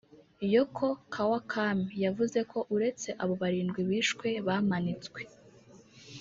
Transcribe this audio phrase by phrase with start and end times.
[0.53, 5.19] Yoko Kawakami yavuze ko uretse abo barindwi bishwe bamanitswe